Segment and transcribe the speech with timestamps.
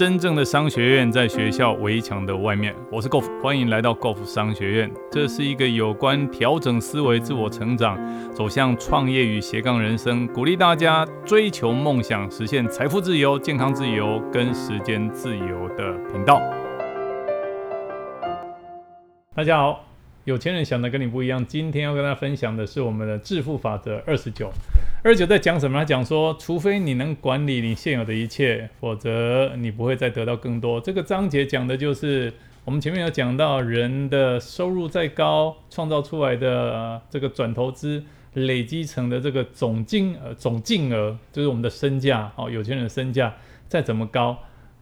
[0.00, 2.74] 真正的商学院在学校围墙的外面。
[2.90, 4.90] 我是 Golf，欢迎来到 Golf 商学院。
[5.12, 7.98] 这是一个有关调整思维、自我成长、
[8.32, 16.40] 走向创业与斜杠人生，鼓励大家追求梦想、实现财富自由、健康自由跟时间自由的频道。
[19.34, 19.84] 大家好，
[20.24, 21.44] 有钱人想的跟你不一样。
[21.44, 24.50] 今天要跟大家分享的是我们的致富法则二十九。
[25.02, 25.78] 二九在讲什么？
[25.78, 30.78] 他讲说，除非你能管理你现有的一切，否则你不会再得到更多。
[30.78, 32.30] 这个章节讲的就是
[32.66, 38.04] 我们前面有讲到，人的收入再高，创造出来的这个转投资
[38.34, 42.50] 累积成的这个总金呃总净额，就是我们的身价哦。
[42.50, 43.34] 有钱人的身价
[43.68, 44.36] 再怎么高，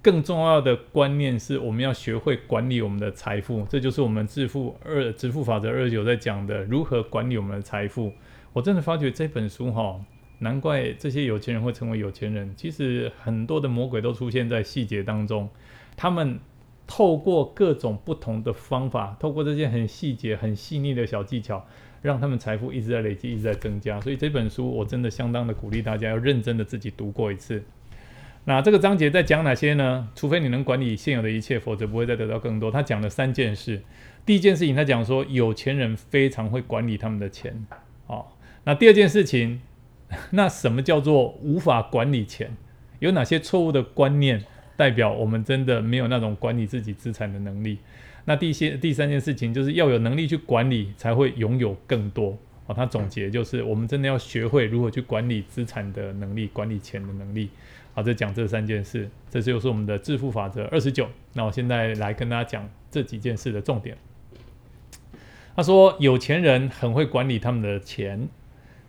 [0.00, 3.66] 更重要的观念是我们要学会管理我们的财富。
[3.68, 8.12] 这就是我们致富二致富法则二九在讲的，如何管理我们的财富。
[8.54, 10.00] 我真的发觉这本书哈，
[10.38, 12.54] 难怪这些有钱人会成为有钱人。
[12.56, 15.50] 其实很多的魔鬼都出现在细节当中，
[15.96, 16.38] 他们
[16.86, 21.66] 透过各种不同的方法，透过这些很细节、很细腻的小技巧，
[22.00, 24.00] 让他们财富一直在累积、一直在增加。
[24.00, 27.60] 所以这本书我真的相当的鼓励大家要认真的自己读过一次。
[28.44, 30.08] 那这个章节在讲哪些呢？
[30.14, 32.70] 除非你能管理现有的一切，否则不会再得到更多。
[32.70, 33.82] 他讲了三件事。
[34.24, 37.66] 第一件事情，他讲说有钱人非常会管理他们的钱。
[38.06, 38.26] 哦。
[38.64, 39.60] 那第二件事情，
[40.30, 42.56] 那什么叫做无法管理钱？
[43.00, 44.42] 有哪些错误的观念
[44.76, 47.78] 代表我们真的没有那种管理自己资产的能力？
[48.24, 52.38] 那第些第三件事情就是要有能力去管理，才会拥有更多。
[52.66, 57.50] 哦，他总结就是我们真的要学会如何去管理资产的能力，管理钱的能力。
[57.92, 61.06] 好，这讲这三件事，这就是我们的致富法则二十九。
[61.34, 63.94] 那我现在来跟大家讲这几件事的重点。
[65.54, 68.26] 他说，有钱人很会管理他们的钱。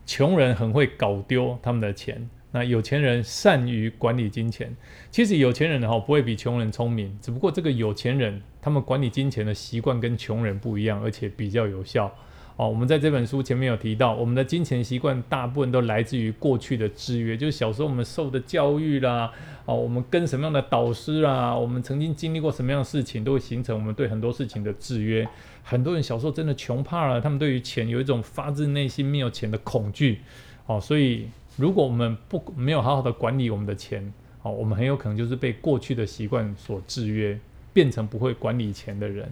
[0.06, 4.74] 穷人很会搞丢他们的钱，那有钱人善于管理金钱。
[5.10, 12.10] 其实有钱人哈不会比穷人聪明，只不过这个有钱人他们管理金钱的习惯跟穷人不一样，而且比较有效。
[12.56, 19.30] 哦，我们在这本书前面有提到，我们的金钱习惯大部分都来自于过去的制约，就是小时候我们受的教育啦，
[19.66, 25.28] 哦，我们跟什么样的导师啊，我们曾经经历过什么样的事情，都会形成我们对很多事情的制约。
[25.62, 30.20] 很多人小时候真的穷怕了，他们对于钱有一种发自内心没有钱的恐惧。
[30.64, 34.10] 哦，所以如果我们不没有好好的管理我们的钱，
[34.40, 37.38] 哦，我们很有可能就是被过去的习惯所制约，
[37.74, 39.30] 变成不会管理钱的人。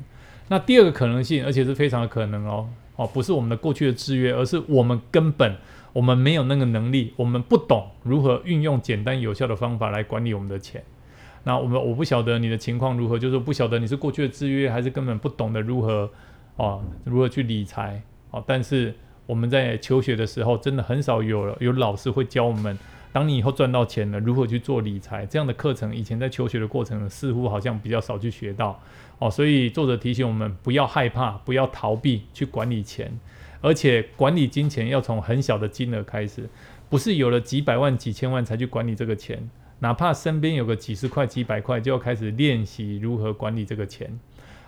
[0.49, 2.69] 那第二个可能性，而且是非常的可能哦。
[2.97, 5.57] 哦，不是我们的过去的制约，而是我们根本
[5.93, 10.83] 我们没有那个能力，我们不懂如何运用简单有效的方法来管理我们的钱。
[11.43, 16.11] 那我们我不晓得你的情况如何，就是不晓得你是过去的制约，还是根本不懂得如何
[16.57, 18.01] 哦如何去理财
[18.31, 18.43] 哦。
[18.47, 18.95] 但是
[19.27, 22.79] 我们在求学的时候，真的很少有有老师会教我们。
[23.15, 28.83] 当你以后赚到钱了，如何去做理财这样的课程，以前在求学的过程似乎好像比较少去学到
[29.21, 33.17] 哦，所以作者提醒我们不要害怕，不要逃避去管理钱，
[33.61, 36.49] 而且管理金钱要从很小的金额开始，
[36.91, 39.49] 不是有了几百万、几千万才去管理这个钱，
[39.79, 44.19] 哪怕身边有个几十块、几百块，就要开始练习如何管理这个钱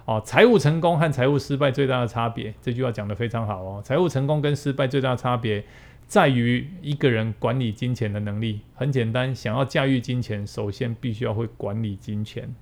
[0.05, 0.23] 哦。
[0.25, 3.83] 财务成功和财务失败最大的差别，这句话讲得非常好哦。
[3.85, 5.65] 财务成功跟失败最大的差别。
[6.07, 12.55] 在于一个人管理金钱的能力很简单，想要驾驭金钱，首先必须要会管理金钱。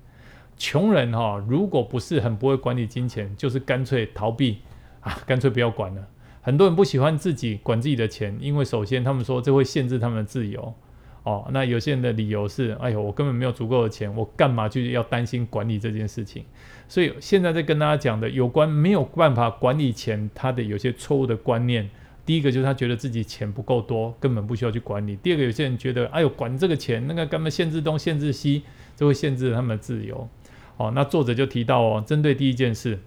[0.57, 4.57] 穷人哈，如果不是很不会管理金钱，就是干脆逃避
[5.01, 6.07] 啊，干脆不要管了。
[6.41, 10.73] 很多人不喜欢自己管自己的钱，因为首先他们说这会限制他们的自由
[11.21, 11.47] 哦。
[11.51, 16.43] 那有些人的理由是，哎呦，我根本没有足够的钱，我干嘛去要担心管理这件事情？
[16.87, 21.87] 所以现在在跟大家讲的有关没有办法管理钱，他的有些错误的观念。
[22.25, 25.15] 第一个就是他觉得自己钱不够多，根本不需要去管理。
[25.17, 28.63] 第二个，有些人觉得，哎呦，管这个钱，那个干嘛限制东、限制西，
[28.95, 30.27] 就会限制他们的自由。
[30.77, 32.99] 哦，那作者就提到哦，针对第一件事，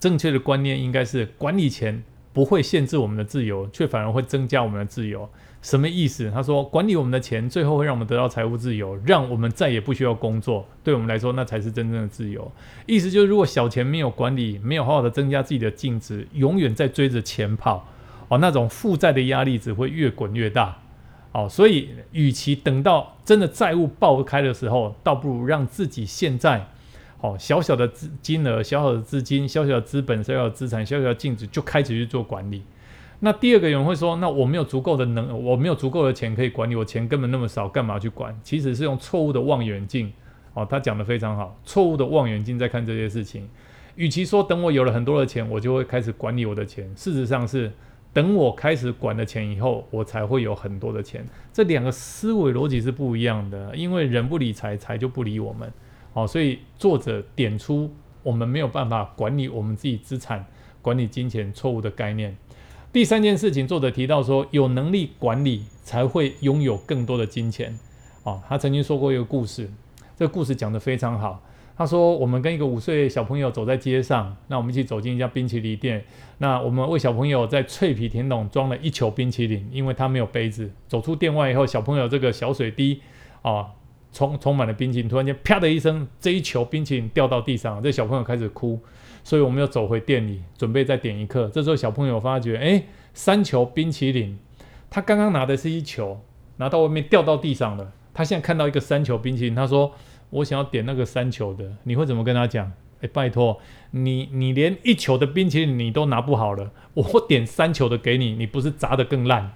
[0.00, 2.02] 正确的观念应该是管理钱。
[2.30, 5.28] 不会限制我们的自由，却反而会增加我们的自由。
[5.60, 6.30] 什么意思？
[6.32, 10.64] 他说，管理我们的钱，最后会让我们得到财务自由，让我们再也不需要工作。
[10.84, 12.50] 对我们来说，那才是真正的自由。
[12.86, 17.86] 意思就是，如果小钱没有管理，没有好好的增加自己的净值，永远在追着钱跑，
[18.28, 20.78] 哦，那种负债的压力只会越滚越大。
[21.32, 26.66] 哦，所以，与其等到真的债务爆开的时候，倒不如让自己现在。
[27.20, 32.62] 哦，小小的资金额、小小的资金、小小的资本、小小的资产、小小的净值就开始去做管理。
[33.20, 38.38] 那第二个人会说，那我没有足够的能，我没有足够的钱可以管理，我钱根本那么少，干嘛去管？
[38.44, 40.12] 其实是用错误的望远镜。
[40.54, 43.48] 哦，他讲的非常好，错误的望远镜在看这些事情。
[43.96, 47.72] 与其说等我有了很多的钱，我就会开始管理我的钱，事实上是
[48.12, 51.26] 等我开始管了钱以后，我才会有很多的钱。
[51.52, 55.70] 这两个思维逻辑是不一样的，因为人不理财，财就不理我们。
[56.12, 57.92] 哦，所以作者点出
[58.22, 60.44] 我们没有办法管理我们自己资产、
[60.80, 62.36] 管理金钱错误的概念。
[62.98, 67.78] 第三件事情，作者提到说，有能力管理才会拥有更多的金钱。
[68.24, 69.70] 哦，他曾经说过一个故事，
[70.16, 71.40] 这个故事讲得非常好。
[71.76, 76.04] 他说，我们跟一个五岁小朋友走在街上，那我们一起走进一家冰淇淋店，
[76.38, 80.68] 那我们为小朋友在脆皮甜筒装了一球冰淇淋，因为他没有杯子。
[80.88, 83.00] 走出店外以后，小朋友这个小水滴
[83.42, 83.68] 啊，
[84.12, 88.80] 充充满了冰淇淋，突然间啪的一声，这一球冰淇淋掉到地上，这小朋友开始哭。
[89.28, 91.50] 所以我们又走回店里，准备再点一克。
[91.52, 94.38] 这时候小朋友发觉，哎，三球冰淇淋，
[94.88, 96.22] 他刚刚拿的是一球，
[96.56, 97.92] 拿到外面掉到地上了。
[98.14, 99.92] 他现在看到一个三球冰淇淋，他说。
[100.30, 102.70] 我想要点那个三球的，你会怎么跟他讲？
[103.00, 103.58] 哎，拜托
[103.92, 109.52] 你，你连一球的冰淇淋你都拿不好了，我点三球的给你，你不是砸得更烂？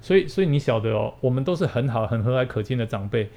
[0.00, 3.28] 所以，所以你晓得哦，我们都是很好、很和蔼可亲的长辈，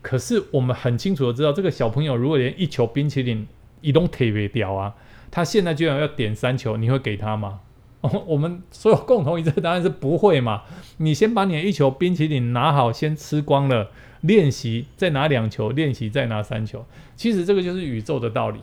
[0.00, 3.44] 可是我们很清楚的知道，这个小朋友如果连一球冰淇淋
[3.82, 4.94] 一动特别屌啊，
[5.30, 7.60] 他现在居然要点三球，你会给他吗？
[8.00, 10.62] 哦我们所有共同一致答案是不会嘛？
[10.96, 13.90] 你先把你的一球冰淇淋拿好，先吃光了。
[14.22, 16.86] 练习再拿两球，练习再拿三球。
[17.16, 18.60] 其实这个就是宇宙的道理。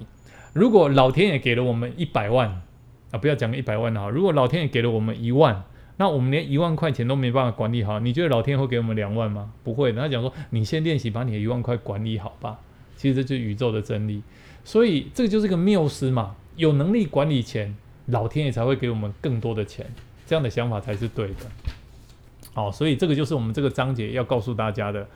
[0.54, 2.62] 如果老天爷给了我们一百万
[3.12, 5.64] 啊，不要讲一百万哈，如果老天爷给了我们一万，
[5.98, 9.52] 那我们连一万块钱都没办法管理好，你觉得老天会给我们两万吗？
[9.64, 10.02] 不会的。
[10.02, 12.58] 他讲说，你先练习把你的一万块管理好吧。
[12.96, 14.22] 其实这就是宇宙的真理。
[14.64, 16.36] 所以这个就是个谬思嘛。
[16.56, 17.76] 有能力管理钱，
[18.08, 19.86] 老天爷才会给我们更多的钱。
[20.28, 21.46] 这样的想法才是对的。
[22.54, 25.08] 好，所以这个就是我们这个章节要告诉大家的。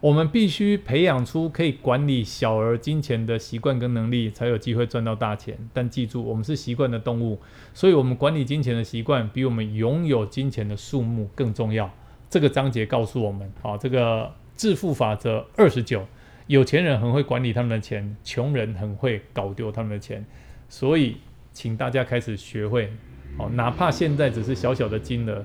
[0.00, 5.58] 我们必须培养出可以管理小额金钱的习惯跟能力，才有机会赚到大钱。
[5.72, 7.40] 但记住，我们是习惯的动物，
[7.74, 11.90] 所以我们管理金钱的习惯比我们拥有金钱的数目更重要。
[12.30, 16.06] 这个章节告诉我们，好，这个致富法则二十九，
[16.48, 20.24] 有钱人很会管理他们的钱，穷人很会搞丢他们的钱。
[20.66, 21.18] 所以，
[21.52, 22.90] 请大家开始学会，
[23.38, 25.44] 哦，哪怕现在只是小小的金额，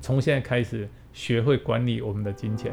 [0.00, 2.72] 从现在开始学会管理我们的金钱。